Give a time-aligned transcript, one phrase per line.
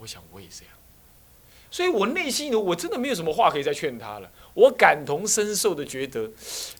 [0.00, 0.74] 我想我也这样，
[1.70, 4.30] 所以我内心呢，我真的没有什么话可以再劝他了。
[4.54, 6.28] 我感同身受的觉得，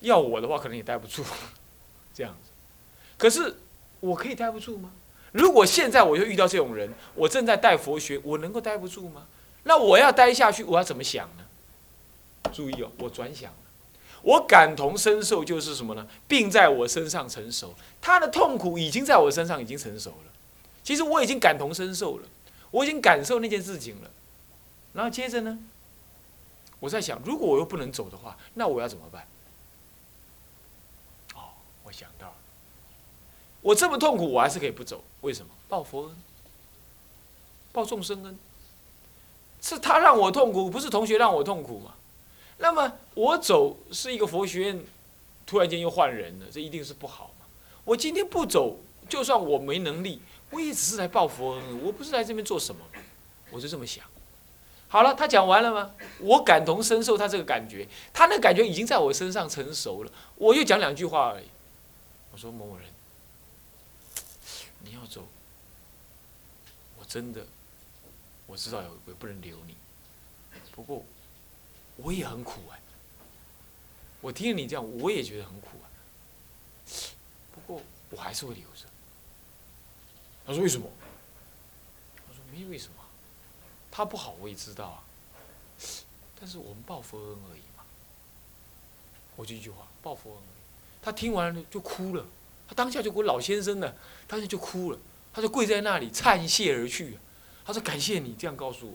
[0.00, 1.22] 要我的话可能也待不住，
[2.14, 2.50] 这样子。
[3.16, 3.56] 可是
[4.00, 4.90] 我可以待不住吗？
[5.32, 9.26] 如果现在我就遇到这种人，我正在带佛学，我能够待不住吗？
[9.64, 11.44] 那我要待下去，我要怎么想呢？
[12.52, 13.58] 注意哦，我转想了，
[14.22, 16.08] 我感同身受就是什么呢？
[16.26, 20.32] 病在我身上成熟，他的痛苦已经在我身上已经成熟了。
[20.82, 22.24] 其实我已经感同身受了，
[22.70, 24.10] 我已经感受那件事情了。
[24.92, 25.58] 然后接着呢，
[26.80, 29.26] 我在想，如果我又不能走的话，那我要怎么办？
[31.34, 31.50] 哦，
[31.84, 32.34] 我想到了，
[33.60, 35.02] 我这么痛苦，我还是可以不走。
[35.20, 35.52] 为什么？
[35.68, 36.16] 报佛恩，
[37.72, 38.38] 报众生恩。
[39.62, 41.94] 是他让我痛苦，不是同学让我痛苦嘛？
[42.56, 44.84] 那么我走是一个佛学院，
[45.44, 47.46] 突然间又换人了，这一定是不好嘛？
[47.84, 52.84] 我今天不走，就算我没能力，我也只是来报佛恩，我不是来这边做什么，
[53.50, 54.04] 我就这么想。
[54.88, 55.92] 好了，他讲完了吗？
[56.18, 60.12] 我感同身受他这个感觉，他那感觉已经在我身上成熟了。
[60.34, 61.44] 我又讲两句话而已。
[62.32, 62.86] 我说某某人，
[64.80, 65.26] 你要走，
[66.98, 67.46] 我真的。
[68.46, 69.76] 我知道有我不能留你，
[70.72, 71.04] 不过
[71.94, 72.80] 我也很苦哎。
[74.20, 75.86] 我听你这样，我也觉得很苦啊。
[77.54, 78.89] 不过我还是会留着。
[80.50, 80.84] 他说为什么？
[82.16, 82.94] 他说没为什么，
[83.88, 84.98] 他不好我也知道啊。
[86.40, 87.84] 但是我们报佛恩而已嘛。
[89.36, 90.60] 我就一句话，报佛恩而已。
[91.00, 92.26] 他听完了就哭了，
[92.66, 93.94] 他当下就给我老先生呢，
[94.26, 94.98] 当下就哭了，
[95.32, 97.16] 他就跪在那里忏谢而去。
[97.64, 98.94] 他说：“感谢你这样告诉我。”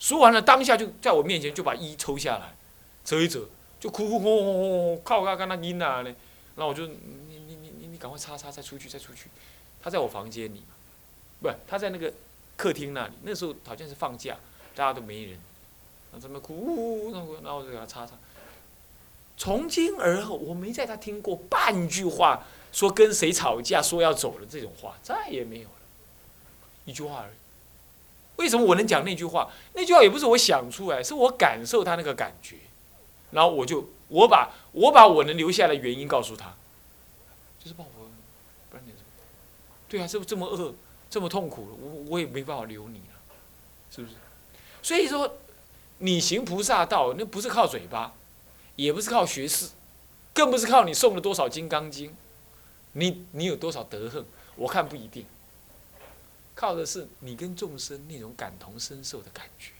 [0.00, 2.54] 说完了，当下就在我面前就把衣抽下来，
[3.04, 3.46] 折一折，
[3.78, 6.14] 就哭哭哄哄哄靠靠跟他阴啊呢。
[6.56, 6.96] 然后我就你
[7.28, 9.28] 你你你你赶快擦擦再出去再出去。
[9.84, 10.62] 他在我房间里，
[11.42, 12.10] 不，他在那个
[12.56, 13.12] 客厅那里。
[13.22, 14.34] 那时候好像是放假，
[14.74, 15.32] 大家都没人。
[16.10, 18.14] 然后这么哭，然后我就给他擦擦。
[19.36, 25.74] 从今而后，我没在他听过半句话说跟谁吵架说要走了这种话，再也没有了。
[26.86, 27.34] 一句话而已。
[28.36, 29.50] 为什么我能讲那句话？
[29.74, 32.56] 那句话也不是我想出来，是我感受他那个感觉，
[33.32, 36.54] 然后我就我把我把我能留下的原因告诉他，
[37.62, 38.10] 就是把我，
[39.88, 40.74] 对啊，这这么饿，
[41.08, 43.14] 这么痛苦，我我也没办法留你了，
[43.90, 44.14] 是不是？
[44.82, 45.38] 所以说，
[45.98, 48.12] 你行菩萨道，那不是靠嘴巴，
[48.76, 49.70] 也不是靠学识，
[50.32, 52.14] 更不是靠你诵了多少金刚经，
[52.92, 54.24] 你你有多少德行，
[54.56, 55.24] 我看不一定。
[56.54, 59.72] 靠的是你跟众生那种感同身受的感觉，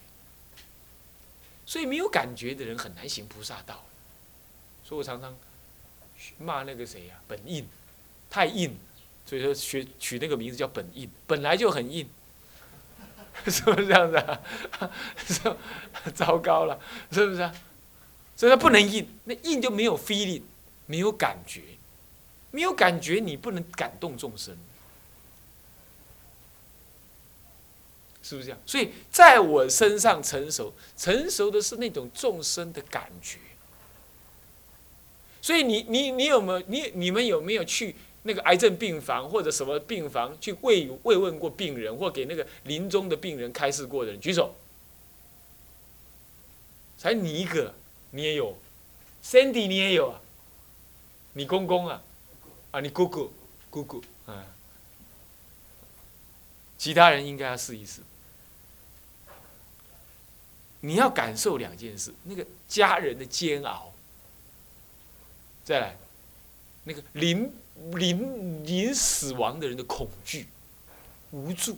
[1.65, 3.83] 所以没有感觉的人很难行菩萨道。
[4.83, 5.35] 所以我常常
[6.37, 7.65] 骂那个谁呀，本印
[8.29, 8.77] 太硬，
[9.25, 12.07] 所以说学取那个名字叫本印，本来就很硬，
[13.47, 14.41] 是不是这样子啊？
[16.13, 16.79] 糟糕了，
[17.11, 17.51] 是不是？
[18.35, 20.43] 所以他不能硬，那硬就没有 feeling，
[20.85, 21.61] 没有感觉，
[22.51, 24.55] 没有感觉，你不能感动众生。
[28.21, 28.59] 是不是这样？
[28.65, 33.37] 所以在我身上成熟，成熟的是那种众生的感觉。
[35.41, 37.95] 所以你你你有没有你你们有没有去
[38.27, 44.55] 那个癌症病房或者什么病房去慰慰问过病人，或给那个临终的病人开示过的人举手？
[46.97, 47.75] 才你一个，
[48.09, 48.57] 你也有
[49.23, 50.19] ，Sandy 你也有啊，
[51.33, 52.01] 你公公啊，
[52.71, 53.31] 啊你姑姑。
[53.69, 54.03] 姑姑。
[54.25, 54.43] 啊，
[56.79, 58.01] 其他人应该要试一试。
[60.79, 63.93] 你要感受两件事：那个家人的煎熬，
[65.63, 65.97] 再来，
[66.85, 67.53] 那个临
[67.93, 70.47] 临临死亡的人的恐惧、
[71.31, 71.77] 无助，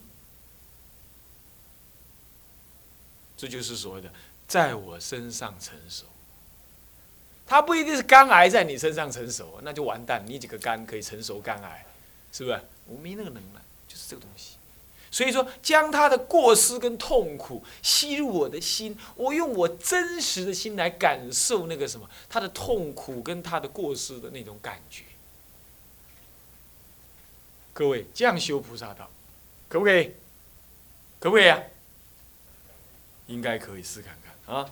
[3.35, 4.11] 这就是所谓的
[4.47, 6.05] 在我身上成熟。
[7.45, 10.21] 他不一定是肝癌在你身上成熟，那就完蛋。
[10.27, 11.85] 你几个肝可以成熟肝癌，
[12.31, 12.61] 是不是？
[12.85, 14.57] 我没那个能耐，就是这个东西。
[15.09, 25.03] 所以说，将他的过失跟痛苦吸入我的心，我用我真实的心来感受那个什么，他的痛苦跟他的过失的那种感觉。
[27.77, 29.07] 各位，这样修菩萨道，
[29.69, 30.11] 可不可以？
[31.19, 31.61] 可不可以啊？
[33.27, 34.71] 应该可以，试看看啊。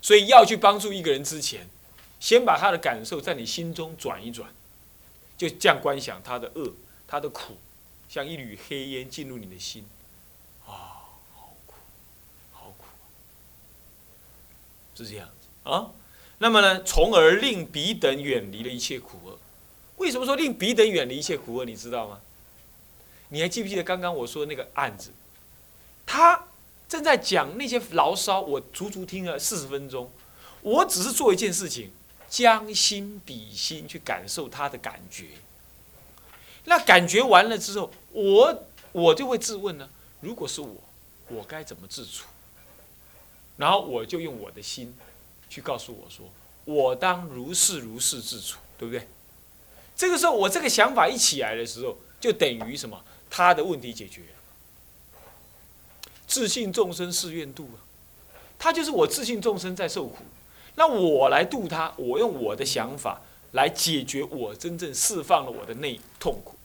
[0.00, 1.66] 所以要去帮助一个人之前，
[2.20, 4.48] 先把他的感受在你心中转一转，
[5.36, 6.72] 就这样观想他的恶，
[7.08, 7.56] 他的苦。
[8.08, 9.84] 像一缕黑烟进入你的心，
[10.64, 11.74] 啊，好苦，
[12.52, 12.84] 好苦，
[14.94, 15.90] 是这样子啊。
[16.38, 19.36] 那么呢，从而令彼等远离了一切苦厄。
[19.96, 21.64] 为什么说令彼等远离一切苦厄？
[21.64, 22.20] 你知道吗？
[23.30, 25.10] 你还记不记得刚刚我说的那个案子？
[26.04, 26.44] 他
[26.88, 30.10] 正在讲那些牢骚，我足足听了四十分钟。
[30.62, 31.90] 我只是做一件事情，
[32.28, 35.26] 将心比心去感受他的感觉。
[36.64, 39.88] 那感觉完了之后，我我就会自问呢：
[40.20, 40.76] 如果是我，
[41.28, 42.26] 我该怎么自处？
[43.56, 44.94] 然后我就用我的心
[45.48, 46.28] 去告诉我说：
[46.64, 49.06] 我当如是如是自处，对不对？
[49.96, 53.02] 这个时候，我这个想法一起来的时候，就等于什么？
[53.30, 54.26] 他的问题解决了。
[56.26, 57.78] 自信众生是愿度啊，
[58.58, 60.18] 他就是我自信众生在受苦，
[60.74, 63.20] 那我来度他，我用我的想法
[63.52, 66.56] 来解决我真正释放了我的内痛苦。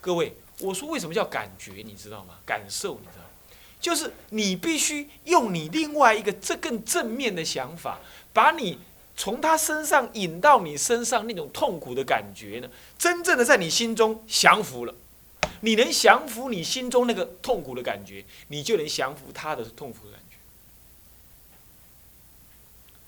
[0.00, 1.82] 各位，我说为什么叫感觉？
[1.84, 2.34] 你知道吗？
[2.44, 3.24] 感受，你知道，
[3.80, 8.00] 就是你必须用你另外一个这更正面的想法，
[8.32, 8.78] 把你
[9.16, 12.68] 从他身上引到你身上那种痛苦的感觉呢，
[12.98, 14.94] 真正的在你心中降服了。
[15.60, 20.36] 你能降服你心中那个痛苦的感觉，你就能降服他的痛苦的感觉。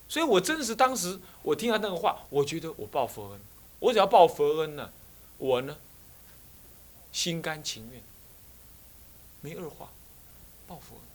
[0.08, 3.41] 所以我真的是当时我听他那个话，我觉得我报佛恩，
[3.81, 4.91] 我只要报佛恩呢，
[5.37, 5.76] 我呢
[7.12, 8.00] 心甘情愿，
[9.41, 9.91] 没二话，
[10.67, 11.06] 报佛恩，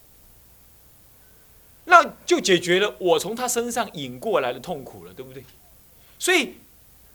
[1.92, 5.44] 那就解决了我从他身上引过来的痛苦了，对不对？
[6.18, 6.56] 所以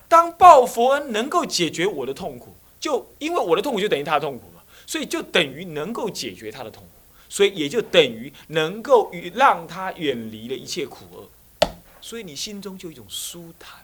[0.07, 2.55] 当报佛恩能够解决我的痛苦。
[2.79, 6.91] 就因为我的痛苦就等于他的痛苦嘛，所以就等于能够解决他的痛苦，
[7.27, 11.69] 所以也就等于能够与让他远离了一切苦厄，
[12.03, 13.83] 所以你心中就一种舒坦，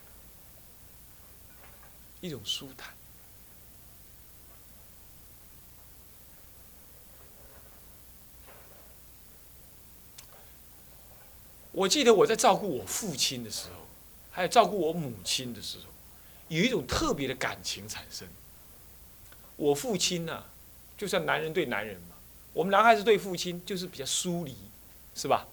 [2.21, 2.91] 一种舒坦。
[11.73, 13.87] 我记得我在照顾我父亲的时候，
[14.31, 15.85] 还有照顾我母亲的时候，
[16.49, 18.29] 有一种特别的感情产生。
[19.57, 20.45] 我父亲呢，
[20.99, 22.17] 就像男人对男人嘛，
[22.53, 24.55] 我们男孩子对父亲就是比较疏离，
[25.15, 25.47] 是吧？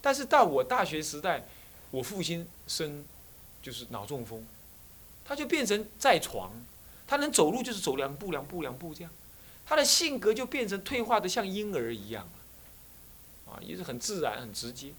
[0.00, 1.44] 但是到我大学时代，
[1.92, 3.04] 我父亲生
[3.62, 4.44] 就是脑中风，
[5.24, 6.50] 他就变成在床，
[7.06, 9.12] 他能走路就是走两步两步两步这样，
[9.64, 14.92] 他的性格就变成退化的像婴儿一样了，啊，也是很自然很直接。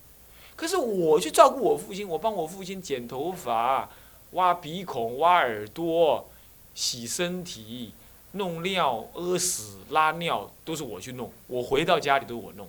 [0.55, 3.89] 可是我去照顾我父亲，我帮我父亲剪头发、
[4.31, 6.29] 挖鼻孔、挖耳朵、
[6.73, 7.93] 洗身体。
[8.35, 12.67] 弄尿、屙屎、拉尿都是我去弄，我回到家里都是我弄，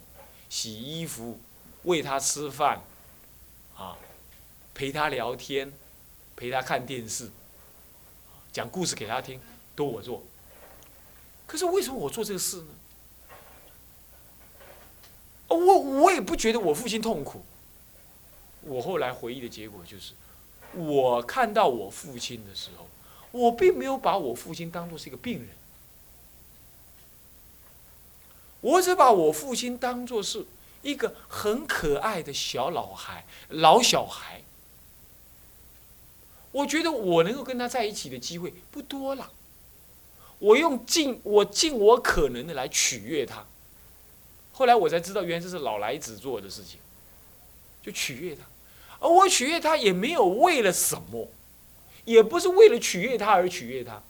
[0.50, 1.40] 洗衣服、
[1.84, 2.82] 喂他吃饭，
[3.74, 3.96] 啊，
[4.74, 5.72] 陪他聊天，
[6.36, 7.30] 陪他看电视，
[8.52, 9.40] 讲故事给他听，
[9.74, 10.22] 都我做。
[11.46, 12.66] 可是为什么我做这个事呢？
[15.48, 17.42] 我我也不觉得我父亲痛苦。
[18.66, 20.12] 我后来回忆的结果就是，
[20.72, 22.86] 我看到我父亲的时候。
[23.36, 25.48] 我并没有把我父亲当做是一个病人，
[28.60, 30.46] 我只把我父亲当做是
[30.82, 34.42] 一个很可爱的小老孩、老小孩。
[36.52, 39.32] 我觉得我能够跟他在一起的机会不多了，
[40.38, 43.44] 我用尽我尽我可能的来取悦他。
[44.52, 46.78] 后来我才知道，原来这是老来子做的事情，
[47.82, 48.44] 就取悦他，
[49.04, 51.28] 而我取悦他也没有为了什么。
[52.04, 54.02] 也不是为了取悦他而取悦他，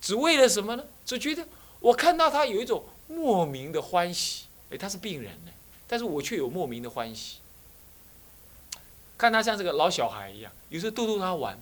[0.00, 0.84] 只为了什么呢？
[1.04, 1.44] 只觉得
[1.80, 5.50] 我看到他有一种莫名的欢喜，哎，他是病人呢，
[5.88, 7.38] 但是我却有莫名的欢喜。
[9.18, 11.60] 看他像这个老小孩一样，有时候逗逗他玩，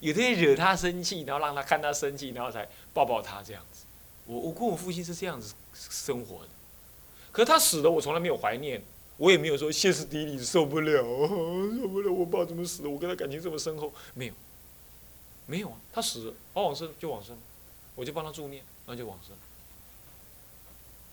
[0.00, 3.84] 有的惹他生气，然后让他看他生气，然后才抱抱他这样子。
[4.26, 6.48] 我我跟我父亲是这样子生活的，
[7.30, 8.82] 可他死了，我从来没有怀念。
[9.20, 12.88] 我也没有说歇斯底里受不了，受不了， 我爸怎么死的？
[12.88, 14.32] 我跟他感情这么深厚，没有，
[15.44, 17.36] 没有啊，他死了，他往生就往生，
[17.94, 19.36] 我就帮他助念，然后就往生。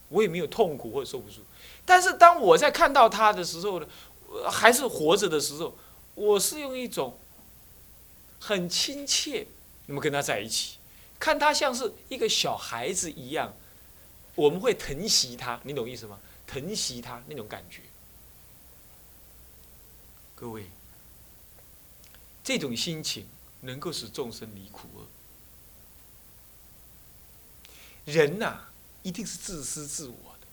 [0.08, 1.42] 我也没有痛苦或者受不住，
[1.86, 3.88] 但是当我在看到他的时候呢，
[4.50, 5.76] 还是活着的时候，
[6.16, 7.20] 我是用一种
[8.40, 9.46] 很亲切，
[9.88, 10.78] 那么跟他在一起，
[11.20, 13.54] 看他像是一个小孩子一样，
[14.36, 16.18] 我们会疼惜他，你懂意思吗？
[16.48, 17.82] 疼惜他那种感觉。
[20.40, 20.68] 各位，
[22.44, 23.26] 这种心情
[23.62, 25.08] 能够使众生离苦厄。
[28.06, 28.68] 人呐，
[29.02, 30.46] 一定是自私自我的，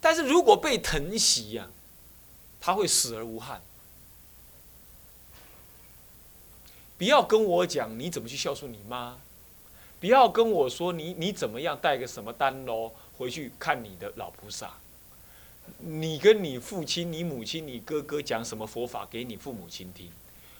[0.00, 1.68] 但是如果被疼惜呀，
[2.60, 3.62] 他会死而无憾。
[6.98, 9.16] 不要跟我讲你怎么去孝顺你妈，
[10.00, 14.79] 不要跟我说你你怎么样带个什么单喽回去看你的老菩萨。
[15.78, 20.10] 你跟你父亲、你母亲、你哥哥讲什么佛法给你父母亲听？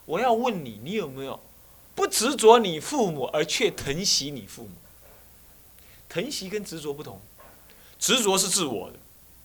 [0.06, 1.38] 我要问你，你有没有
[1.94, 4.70] 不执着你父母而却疼惜你父母？
[6.08, 7.20] 疼惜跟执着不同，
[7.98, 8.96] 执着是自我的，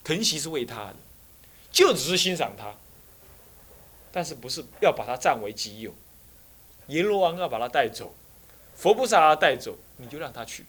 [0.03, 0.95] 疼惜是为他的，
[1.71, 2.73] 就只是欣赏他，
[4.11, 5.93] 但是不是要把他占为己有。
[6.87, 8.15] 阎罗王要把他带走，
[8.75, 10.65] 佛菩萨要带走，你就让他去。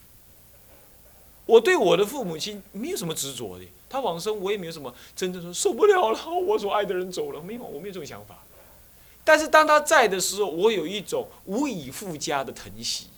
[1.47, 8.43] 我对我的父母亲没有什么执着的，他往生我也没有什么真正说受不了了，我所爱的人走了，没有，我没有这种想法。
[9.25, 13.09] 但是当他在的时候，我有一种无以复加的疼惜。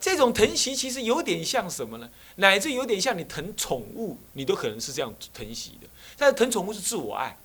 [0.00, 2.10] 这种疼惜其实有点像什么呢？
[2.36, 5.86] 乃至有点像你疼宠物，你都可能是这样疼惜的。
[6.16, 7.38] 但是疼宠物是自我爱，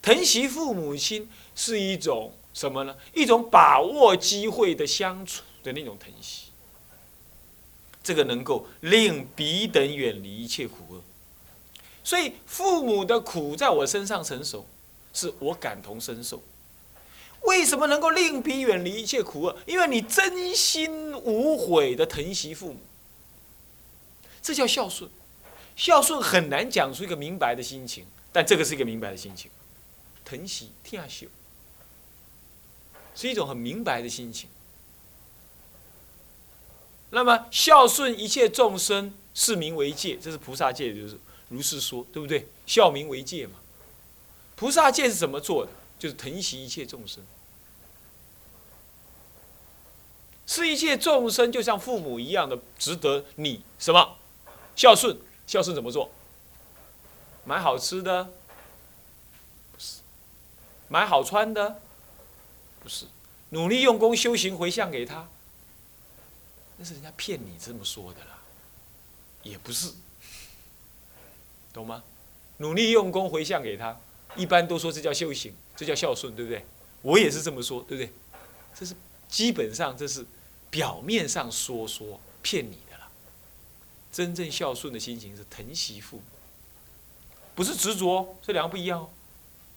[0.00, 2.96] 疼惜父母亲是一种什么呢？
[3.12, 6.47] 一种把握机会的相处的那种疼惜。
[8.08, 11.02] 这个能够令彼等远离一切苦厄。
[12.02, 14.64] 所以父母的苦在我身上成熟，
[15.12, 16.42] 是我感同身受。
[17.42, 19.58] 为什么能够令彼远离一切苦厄？
[19.66, 22.80] 因为你真心无悔的疼惜父母，
[24.40, 25.10] 这叫孝顺。
[25.76, 29.50] 孝顺很难讲出一个明白的心情，但这个是一个明白的心情。
[30.24, 31.26] 疼惜天下，
[33.14, 34.48] 是一种很明白的心情。
[37.10, 42.46] 那么孝顺一切众生，视民为戒，这是菩萨戒，就是如是说，对不对？
[42.66, 43.54] 孝民为戒嘛。
[44.56, 45.72] 菩萨戒是怎么做的？
[45.98, 47.24] 就是疼惜一切众生，
[50.46, 54.16] 是一切众生就像父母一样的值得你什么
[54.76, 55.18] 孝顺？
[55.46, 56.10] 孝顺怎么做？
[57.44, 58.24] 买好吃的？
[59.72, 60.00] 不是。
[60.88, 61.80] 买好穿的？
[62.80, 63.06] 不是。
[63.48, 65.26] 努力用功修行回向给他？
[66.78, 68.38] 那是人家骗你这么说的啦，
[69.42, 69.92] 也不是，
[71.72, 72.02] 懂吗？
[72.58, 74.00] 努力用功回向给他，
[74.36, 75.54] 一般都说这叫修行。
[75.76, 76.64] 这叫孝顺，对不对？
[77.02, 78.12] 我也是这么说，对不对？
[78.74, 78.94] 这是
[79.28, 80.26] 基本上这是
[80.70, 83.08] 表面上说说骗你的了。
[84.10, 86.22] 真正孝顺的心情是疼惜父母，
[87.54, 89.10] 不是执着，这两个不一样哦。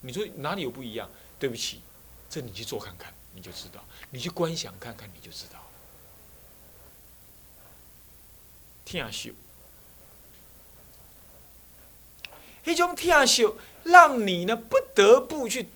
[0.02, 1.08] 你说哪里有不一样？
[1.38, 1.82] 对不起，
[2.30, 3.80] 这你去做看看，你就知道；
[4.10, 5.61] 你去观想看看，你就知道。
[8.86, 9.32] 天秀，
[12.66, 15.70] 一种天秀，让你呢不得不去。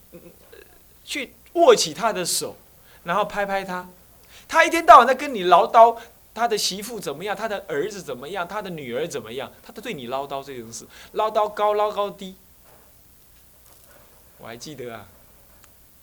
[1.08, 2.58] 去握起他的手，
[3.04, 3.88] 然后拍拍他。
[4.48, 5.96] 他一天到晚在跟你唠叨
[6.34, 12.36] 他的媳妇怎么样，他的儿子怎么样，他的女儿怎么样，他都对你唠叨这种事，唠叨高唠高低。
[14.40, 15.08] 我还记得啊，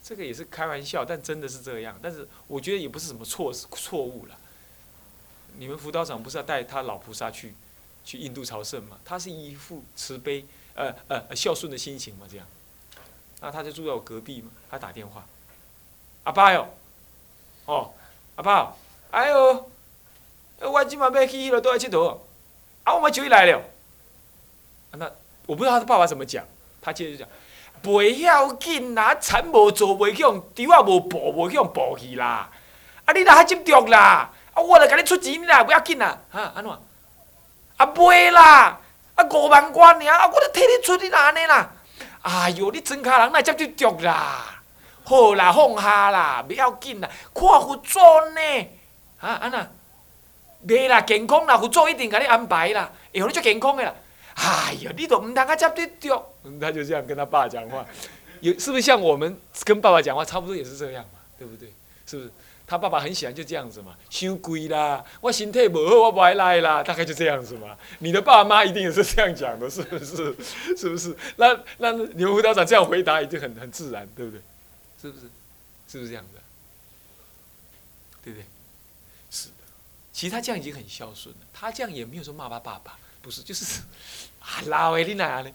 [0.04, 1.98] 这个也是开玩笑，但真的是这样。
[2.00, 4.38] 但是我觉得也不是什么错错误了。
[5.56, 7.54] 你们辅导长不是要带他老菩萨去
[8.04, 8.96] 去印度朝圣吗？
[9.04, 10.44] 他是一副慈悲
[10.74, 12.46] 呃呃孝顺的心情嘛，这样。
[13.40, 15.26] 那他就住在我隔壁嘛，他打电话，
[16.24, 16.68] 阿爸哟，
[17.64, 17.92] 哦，
[18.36, 18.74] 阿爸，
[19.10, 19.70] 哎呦，
[20.60, 22.18] 我今晚要去了，都要去佗，
[22.84, 23.60] 啊，我们就来了。
[24.92, 25.10] 那
[25.46, 26.46] 我不知道他的爸爸怎么讲，
[26.80, 27.28] 他接着讲，
[27.82, 32.48] 袂要紧啦，田无做袂去用，稻啊无补袂去用播去啦。
[33.04, 34.32] 啊，你若较执着啦，
[34.62, 36.70] 我来甲你出钱啦，不要紧啦，哈，安怎？
[37.76, 38.78] 啊，袂啦，
[39.14, 41.72] 啊，五万块尔，啊，我都替你出，你哪安尼啦？
[42.22, 44.62] 哎呦，你真卡人，哪接得着啦？
[45.04, 47.98] 好啦，放下啦，不要紧啦，看佛祖
[48.34, 48.70] 呢？
[49.20, 49.68] 啊，安那？
[50.66, 53.92] 袂啦，健康啦，佛祖一定给你安排啦，以后你就健康的啦。
[54.34, 56.32] 哎呦，你都唔通啊接得着？
[56.60, 57.84] 他就这样跟他爸讲话，
[58.40, 61.18] 有是不是像我们跟爸爸讲话差不多也是这样嘛？
[61.38, 61.72] 对不对？
[62.06, 62.30] 是不是？
[62.66, 67.76] 他爸爸很喜欢就这样子嘛，伤贵啦，我身体不好，我不爱来啦，大概就这样子嘛。
[67.98, 70.34] 你的爸妈一定也是这样讲的，是不是？
[70.76, 71.16] 是不是？
[71.36, 74.40] 那那你们辅导长这样回答已经很很自然，对不对？
[75.00, 75.26] 是不是？
[75.88, 76.40] 是不是这样的？
[78.24, 78.46] 对不对？
[79.30, 79.54] 是的。
[80.12, 83.82] 其实他这样已经很孝顺了，他这样也没有说骂他爸爸，不是，就是
[84.40, 85.52] 啊，老诶，你哪呢？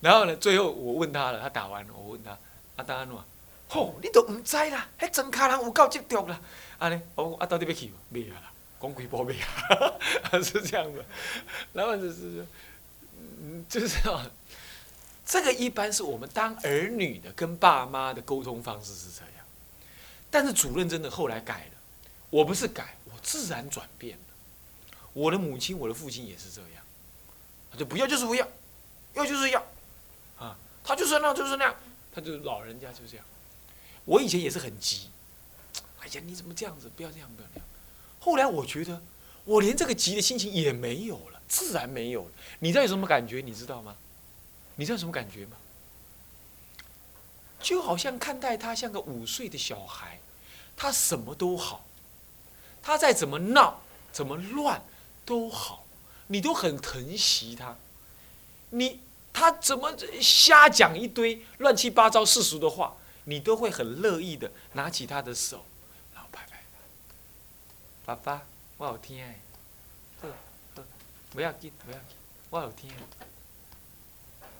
[0.00, 2.36] 然后呢，最后我问他了，他打完了，我问他，
[2.76, 3.24] 阿达诺。
[3.68, 6.40] 吼，你都毋知啦，迄真卡人有够执着啦，
[6.78, 7.92] 安尼，我啊到底要去无？
[8.10, 9.98] 未啊啦，讲几波未啊，
[10.42, 11.04] 是这样的。
[11.74, 12.46] 然后就是，
[13.42, 14.30] 嗯，就是啊，
[15.26, 19.44] 这个一般是我们当儿女的跟爸妈的沟通方式是这样。
[20.30, 21.78] 但是主任真的后来改了，
[22.30, 24.24] 我不是改，我自然转变了。
[25.12, 26.82] 我的母亲，我的父亲也是这样，
[27.76, 28.48] 就不要就是不要，
[29.14, 29.62] 要就是要，
[30.38, 31.74] 啊，他就是那样就是那样，
[32.14, 33.26] 他就是老人家就这样。
[34.08, 35.10] 我以前也是很急，
[36.00, 36.90] 哎呀，你怎么这样子？
[36.96, 37.68] 不要这样，不要这样。
[38.18, 39.02] 后来我觉得，
[39.44, 42.30] 我连这个急的心情也没有了，自然没有了。
[42.60, 43.42] 你知道有什么感觉？
[43.42, 43.94] 你知道吗？
[44.76, 45.58] 你知道什么感觉吗？
[47.60, 50.20] 就好像看待他像个五岁的小孩，
[50.74, 51.84] 他什么都好，
[52.80, 54.82] 他再怎么闹，怎么乱
[55.26, 55.84] 都好，
[56.28, 57.76] 你都很疼惜他。
[58.70, 59.00] 你
[59.34, 62.96] 他怎么瞎讲一堆乱七八糟世俗的话，
[63.28, 65.66] 你都会很乐意的拿起他的手，
[66.14, 66.62] 然后拍拍
[68.06, 68.14] 他。
[68.14, 68.46] 爸爸，
[68.78, 69.38] 我好听哎，
[71.30, 72.16] 不要紧，不要紧，
[72.48, 72.90] 我好听。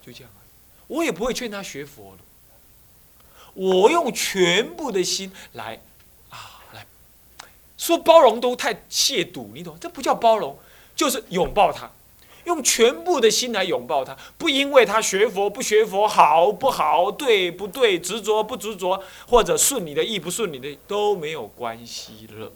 [0.03, 0.31] 就这样，
[0.87, 2.23] 我也不会劝他学佛的。
[3.55, 5.81] 我用全部的心来
[6.29, 6.87] 啊，来
[7.79, 9.81] 说包容都太亵渎，你懂？
[9.81, 10.59] 这不叫包容，
[10.95, 11.91] 就是拥抱他，
[12.49, 14.17] 用全部的心来拥抱他。
[14.37, 22.50] 不因为他学佛不学佛好不好，对不对，执着不执着，或者顺你的意不顺你的都没有关系了，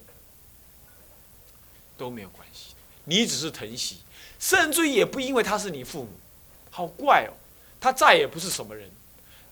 [1.97, 2.75] 都没有关系。
[3.05, 3.99] 你只是疼惜，
[4.39, 6.09] 甚至于也不因为他是你父母，
[6.71, 7.33] 好怪哦，
[7.81, 8.91] 他再也不是什么人。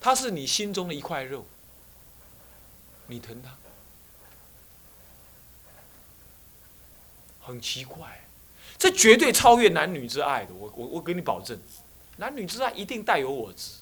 [0.00, 1.44] 他是你心中的一块肉，
[3.06, 3.50] 你疼他，
[7.42, 8.19] 很奇怪，
[8.80, 10.54] 这绝对超越男女之爱的。
[10.58, 11.56] 我我我给你保证，
[12.16, 13.74] 男女之爱一定带有我执，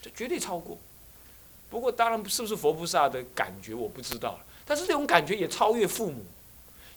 [0.00, 0.78] 这绝对超过。
[1.68, 6.24] 不过当然是不是佛菩萨的感觉我不知道了，但是这种感觉也超越父母，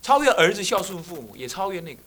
[0.04, 2.02] 超越儿子孝顺父母，也超越那个。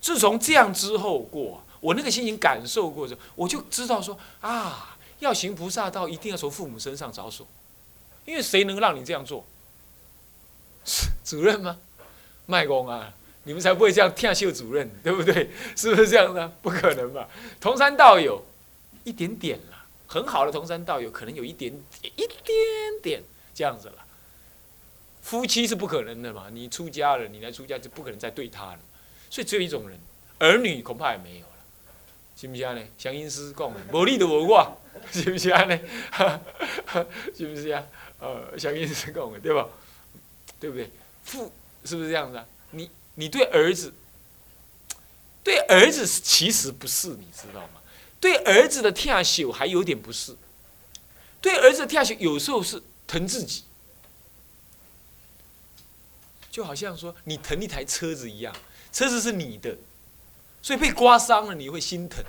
[0.00, 1.62] 自从这样之后过。
[1.78, 7.44] 我那个心情感受过之后，我就知道说啊，要行菩萨道，一定要从父母身上着手，
[8.24, 9.44] 因为谁能让你这样做？
[11.24, 11.78] 主任吗？
[12.46, 13.12] 卖公啊，
[13.44, 15.50] 你们才不会这样跳秀主任，对不对？
[15.76, 16.48] 是不是这样的？
[16.60, 17.28] 不可能吧？
[17.60, 18.44] 同山道友，
[19.04, 22.56] 一点点了，很好的同山道友，可能有一点点，一点
[23.02, 23.22] 点
[23.54, 23.94] 这样子了。
[25.22, 28.78] 夫妻是不可能的嘛，你出家了，你来出家就不可能再对他了，
[29.30, 29.98] 所以只有一种人，
[30.40, 31.52] 儿女恐怕也没有了。
[32.36, 32.84] 是不是安尼？
[32.98, 34.78] 祥音师讲的，无你就无我，
[35.12, 35.78] 是不是安尼？
[37.36, 37.84] 是不是啊？
[38.18, 39.68] 呃，祥音师讲的，对吧？
[40.62, 40.88] 对不对？
[41.24, 41.52] 父
[41.84, 42.46] 是不是这样子啊？
[42.70, 43.92] 你你对儿子，
[45.42, 47.80] 对儿子其实不是，你知道吗？
[48.20, 50.36] 对儿子的天下秀还有点不是，
[51.40, 53.64] 对儿子的天秀有时候是疼自己，
[56.48, 58.54] 就好像说你疼一台车子一样，
[58.92, 59.76] 车子是你的。
[60.62, 62.24] 所以被刮伤了，你会心疼。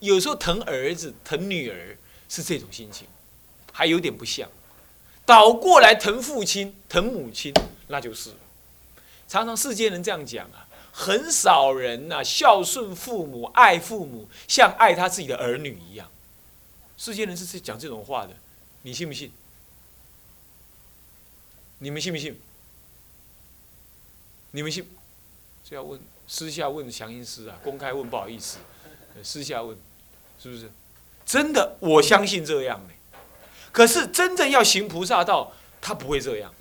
[0.00, 1.96] 有时候疼儿子、疼女儿
[2.28, 3.06] 是这种心情，
[3.72, 4.50] 还有点不像。
[5.24, 7.54] 倒过来疼父亲、疼母亲，
[7.88, 8.30] 那就是。
[9.28, 16.10] 常常世间人这样讲啊，很少人呐孝顺父母、爱父母，像爱他自己的儿女一样。
[16.98, 18.34] 世间人是讲这种话的，
[18.82, 19.32] 你信不信？
[21.78, 22.38] 你们信不信？
[24.50, 24.86] 你们信？
[25.64, 26.00] 这要问？
[26.28, 28.58] 私下问祥音师啊，公开问不好意思，
[29.22, 29.76] 私下问，
[30.40, 30.70] 是不是？
[31.26, 32.94] 真的，我相信这样呢。
[33.72, 36.54] 可是真正要行菩萨道，他不会这样。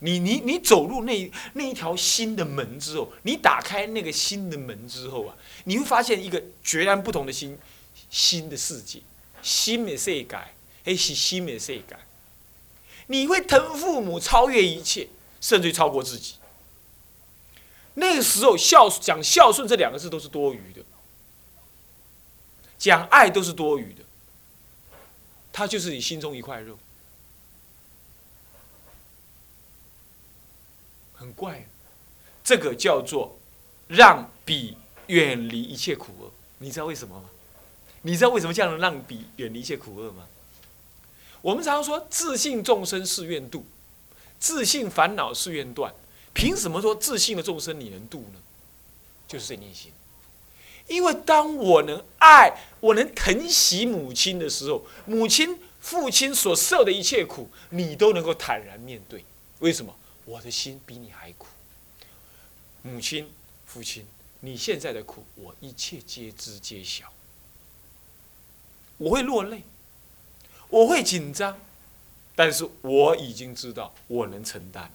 [0.00, 7.58] 你你你走入那那一条新的门之后，你打开那个新的门之后啊，你会发现一个截然不同的新
[8.10, 9.00] 新的世界，
[9.42, 10.36] 新的世界，
[10.84, 11.84] 哎是新的世界。
[13.08, 15.08] 你会疼父母超越一切，
[15.40, 16.34] 甚至超过自己。
[17.94, 20.82] 那个时候孝讲孝顺这两个字都是多余的，
[22.78, 24.04] 讲爱都是多余的，
[25.58, 26.78] 他就是你心中一块肉，
[31.12, 31.66] 很怪，
[32.44, 33.36] 这个叫做
[33.88, 34.76] 让彼
[35.08, 36.30] 远离一切苦厄。
[36.58, 37.28] 你知道为什么吗？
[38.02, 40.28] 你知道为什么这样能让彼远离一切苦厄吗？
[41.42, 43.66] 我们常说自信众生是愿度，
[44.38, 45.92] 自信烦恼是愿断。
[46.32, 48.40] 凭什么说自信的众生你能度呢？
[49.26, 49.90] 就是这念心。
[50.88, 59.24] 因为当我能爱、我能疼惜母亲的时候，母亲、父亲所受的一切苦，你都能够坦然面对。
[59.60, 59.94] 为什么？
[60.24, 61.46] 我的心比你还苦。
[62.82, 63.30] 母亲、
[63.66, 64.06] 父亲，
[64.40, 67.12] 你现在的苦，我一切皆知皆晓。
[68.98, 69.62] 我会落泪，
[70.68, 71.58] 我会紧张，
[72.34, 74.90] 但是我已经知道我能承担。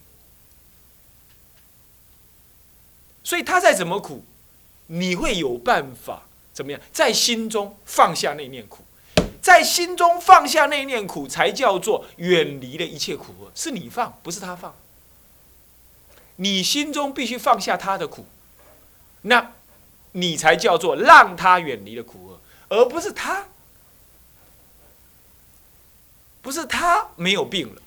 [3.23, 4.23] 所以他再怎么苦，
[4.87, 6.81] 你会有办法怎么样？
[6.91, 8.83] 在心中放下那念苦，
[9.41, 13.51] 在心中放下那念苦，才叫做远离了一切苦厄。
[13.55, 14.75] 是你放，不是他放。
[16.35, 18.25] 你心中必须放下他的苦，
[19.21, 19.53] 那，
[20.11, 23.47] 你才叫做让他远离了苦厄，而不是他，
[26.41, 27.81] 不是他没有病了。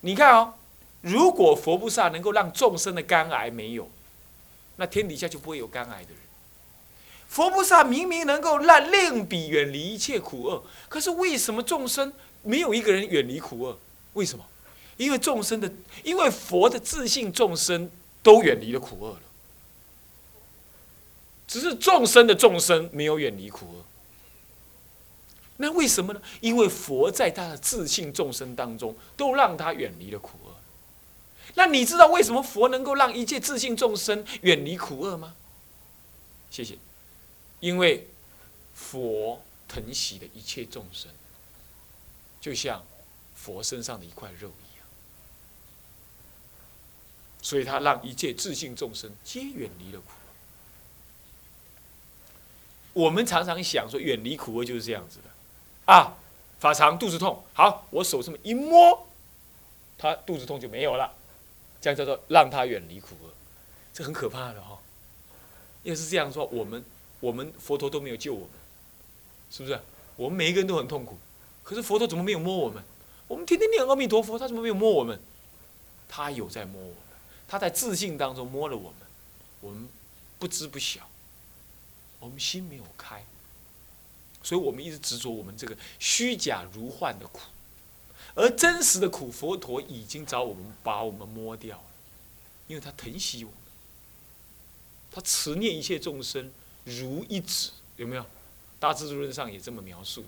[0.00, 0.54] 你看哦，
[1.00, 3.88] 如果佛菩萨能够让众生的肝癌没有。
[4.78, 6.18] 那天底下就不会有肝癌的人。
[7.28, 12.12] 佛菩萨明明能够让令彼远离一切苦厄，可是为什么众生
[12.42, 13.78] 没有一个人远离苦厄？
[14.14, 14.44] 为什么？
[14.96, 15.70] 因为众生的，
[16.02, 17.90] 因为佛的自信，众生
[18.22, 19.20] 都远离了苦厄了。
[21.46, 23.84] 只是众生的众生没有远离苦厄。
[25.58, 26.22] 那为什么呢？
[26.40, 30.47] 因为佛在他的自信众生当中，都让他远离了苦厄。
[31.58, 35.34] 那你知道为什么佛能够让一切自信众生远离苦厄吗？
[36.52, 36.78] 谢谢。
[37.58, 38.06] 因为
[38.76, 41.10] 佛疼惜的一切众生，
[42.40, 42.84] 就像
[43.34, 44.86] 佛身上的一块肉一样，
[47.42, 50.12] 所以他让一切自信众生皆远离了苦。
[52.92, 55.92] 我们常常想说，远离苦厄就是这样子的。
[55.92, 56.14] 啊，
[56.60, 59.08] 法常肚子痛，好，我手这么一摸，
[59.98, 61.12] 他肚子痛就没有了，
[61.80, 63.30] 这样叫做让他远离苦厄，
[63.92, 64.78] 这很可怕的哈。
[65.84, 66.84] 要是这样说，我们
[67.20, 68.50] 我们佛陀都没有救我们，
[69.50, 69.80] 是不是？
[70.16, 71.16] 我们每一个人都很痛苦，
[71.62, 72.82] 可是佛陀怎么没有摸我们？
[73.28, 75.20] 我们天天念阿弥陀佛，他怎么没有摸我们？
[76.08, 76.96] 他有在摸我们，
[77.46, 78.94] 他在自信当中摸了我们，
[79.60, 79.88] 我们
[80.38, 81.08] 不知不晓，
[82.18, 83.24] 我们心没有开。
[84.42, 87.40] 所以我们一直执着我们这个虚假如幻的苦，
[88.38, 91.84] 而真实的苦，佛陀已经找我们把我们摸掉了，
[92.68, 93.58] 因为他疼惜我们，
[95.10, 96.52] 他慈念一切众生
[96.84, 98.24] 如一子，有没有？
[98.78, 100.24] 大智度论上也这么描述，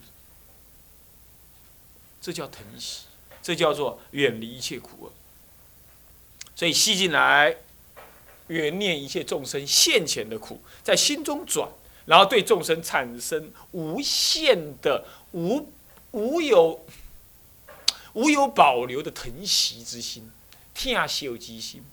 [2.20, 3.02] 这叫疼惜，
[3.40, 5.12] 这叫做远离一切苦厄。
[6.56, 7.58] 所以吸进来，
[8.48, 11.70] 远念一切众生现前的苦，在心中转。
[12.06, 15.70] 然后对众生产生无限的无
[16.10, 16.84] 无有
[18.14, 20.30] 无有保留的疼惜之心，
[20.74, 21.84] 天修之心，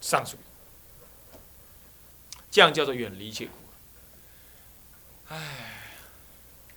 [0.00, 0.36] 上述，
[2.50, 3.52] 这样叫做远离一切苦。
[5.28, 5.98] 唉，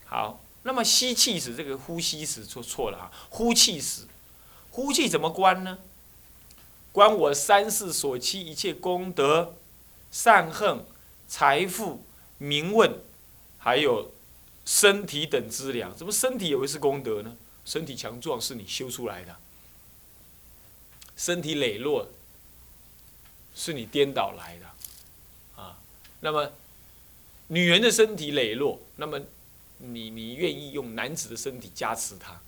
[0.06, 4.06] 好，那么吸气时，这个呼吸时说错了啊，呼气时，
[4.70, 5.78] 呼气怎么关呢？
[6.92, 9.54] 关我三世所期一切功德。
[10.10, 10.86] 善恨、
[11.28, 12.02] 财富、
[12.38, 12.98] 名问，
[13.58, 14.10] 还有
[14.68, 17.34] 身体等资粮，怎么身体也会是功德呢？
[17.64, 19.34] 身体强壮是你修出来的，
[21.16, 22.06] 身体羸弱
[23.54, 25.80] 是你颠倒来的，啊，
[26.20, 26.52] 那么
[27.46, 29.18] 女人的身体羸弱，那么
[29.78, 32.38] 你你愿意用男子的身体加持她，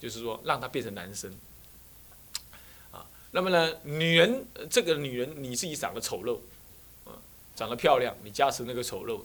[0.00, 1.32] 就是说让她变成男生，
[2.90, 6.40] 啊，那么呢，女人这个女人你自己长得丑陋。
[7.56, 9.20] 长得漂亮，你加持那个丑陋，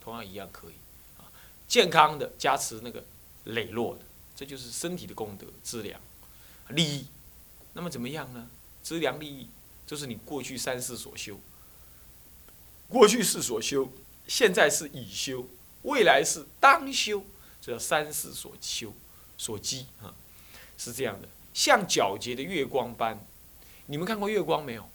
[0.00, 0.74] 同样一样可以。
[1.66, 3.04] 健康的加持那个
[3.44, 4.02] 磊落的，
[4.36, 6.00] 这就是身体的功德资粮、
[6.68, 7.06] 利益。
[7.72, 8.48] 那么怎么样呢？
[8.82, 9.48] 资粮利益，
[9.86, 11.40] 就是你过去三世所修，
[12.88, 13.90] 过去世所修，
[14.28, 15.46] 现在是已修，
[15.82, 17.24] 未来是当修，
[17.60, 18.92] 这叫三世所修
[19.36, 20.14] 所积啊，
[20.78, 21.28] 是这样的。
[21.52, 23.18] 像皎洁的月光般，
[23.86, 24.88] 你们看过月光没有？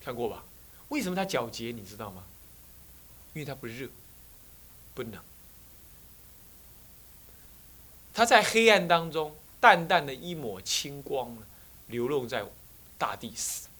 [0.00, 0.44] 看过吧？
[0.88, 1.72] 为什么它皎洁？
[1.72, 2.24] 你知道吗？
[3.34, 3.88] 因为它不热，
[4.94, 5.14] 不冷。
[8.12, 11.42] 它在黑暗当中，淡淡的一抹青光呢，
[11.86, 12.44] 流露在
[12.98, 13.70] 大地上，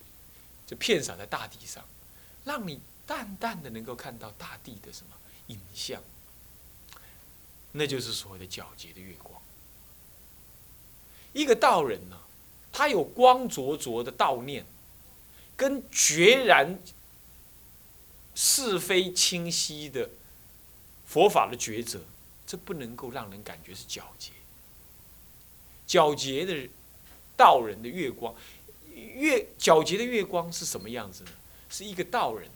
[0.67, 1.85] 就片洒在大地上，
[2.45, 5.13] 让你淡淡的能够看到大地的什么
[5.49, 6.03] 影像。
[7.73, 9.41] 那就是所谓的皎洁的月光。
[11.33, 12.19] 一个道人呢，
[12.73, 14.65] 他有光灼灼的道念，
[15.57, 16.79] 跟决然。
[18.35, 20.09] 是非清晰的
[21.05, 22.01] 佛法的抉择，
[22.53, 24.33] 这不能够让人感觉是皎洁。
[25.89, 26.69] 皎洁的
[27.35, 28.35] 道人的月光，
[28.95, 31.31] 月皎洁的月光是什么样子呢？
[31.71, 32.51] 是一个道人，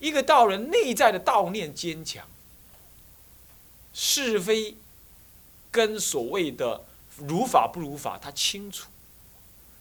[0.00, 2.28] 一个道人内在的道念坚强，
[3.94, 4.74] 是非
[5.70, 6.84] 跟所谓的
[7.18, 8.90] 如法不如法，他清楚。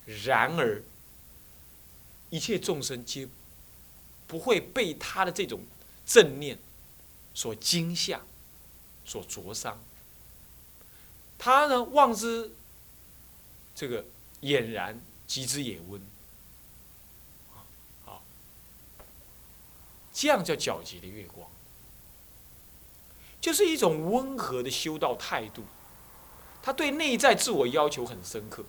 [0.05, 0.83] 然而，
[2.29, 3.27] 一切众生皆。
[4.27, 5.59] 不会被他的这种
[6.05, 6.59] 正念
[7.33, 8.21] 所惊吓、
[9.09, 9.79] 所灼伤。
[11.39, 12.51] 他呢，望之
[13.73, 14.05] 这个
[14.41, 15.99] 俨然，极之也温。
[18.05, 18.21] 好，
[20.13, 21.49] 这样叫皎洁的月光，
[23.41, 25.63] 就是一种温和的修道态度。
[26.61, 28.63] 他对内在自我要求很深刻，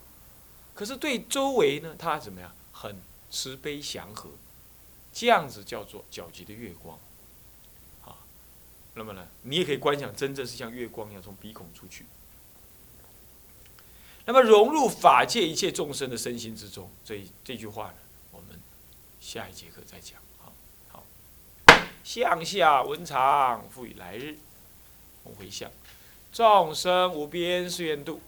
[0.74, 2.54] 可是对周围呢，他怎么样？
[2.72, 2.98] 很
[3.30, 4.30] 慈悲祥和。
[5.12, 6.96] 这样子叫做皎洁的月光，
[8.94, 12.06] 那么呢，你也可以观想，真正是像月光一样从鼻孔出去。
[14.26, 17.94] 那么融入法界一切众生的身心之中，这这句话呢，
[18.32, 18.60] 我们
[19.20, 20.20] 下一节课再讲。
[20.38, 20.52] 好，
[20.88, 21.04] 好，
[22.04, 24.36] 向下文长，赋予来日，
[25.24, 25.70] 我回向。
[26.32, 28.20] 众生无边誓愿度，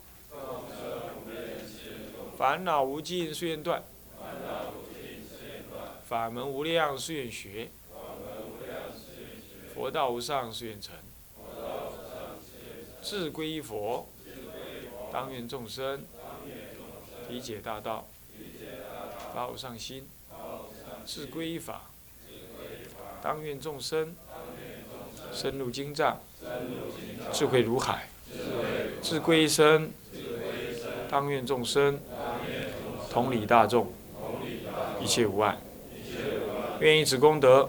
[2.37, 3.85] 烦恼无尽誓愿断，
[6.09, 7.71] 法门无量誓愿学，
[9.83, 10.95] 佛道无上誓愿成。
[13.03, 14.07] 志归一佛，
[15.11, 16.05] 当愿众生
[17.29, 18.07] 理解大道，
[19.35, 20.05] 发无上心；
[21.05, 21.91] 志归一法，
[23.21, 24.15] 当愿众生
[25.33, 26.21] 深入经藏，
[27.33, 28.07] 智慧如海；
[29.03, 29.91] 志归一生，
[31.11, 31.99] 当愿众生
[33.11, 33.93] 同理大众，
[35.01, 35.59] 一切无碍。
[36.79, 37.69] 愿以此功德，